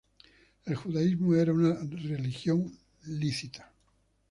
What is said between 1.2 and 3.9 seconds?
era una religión lícita.